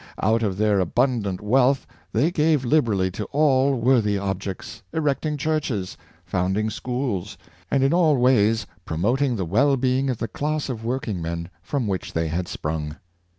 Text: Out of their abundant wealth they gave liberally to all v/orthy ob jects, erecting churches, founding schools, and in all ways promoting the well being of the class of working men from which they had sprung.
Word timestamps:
Out 0.19 0.41
of 0.41 0.57
their 0.57 0.79
abundant 0.79 1.41
wealth 1.41 1.85
they 2.11 2.31
gave 2.31 2.65
liberally 2.65 3.11
to 3.11 3.25
all 3.25 3.79
v/orthy 3.79 4.19
ob 4.19 4.39
jects, 4.41 4.81
erecting 4.91 5.37
churches, 5.37 5.95
founding 6.25 6.71
schools, 6.71 7.37
and 7.69 7.83
in 7.83 7.93
all 7.93 8.17
ways 8.17 8.65
promoting 8.83 9.35
the 9.35 9.45
well 9.45 9.77
being 9.77 10.09
of 10.09 10.17
the 10.17 10.27
class 10.27 10.69
of 10.69 10.83
working 10.83 11.21
men 11.21 11.51
from 11.61 11.85
which 11.85 12.13
they 12.13 12.29
had 12.29 12.47
sprung. 12.47 12.95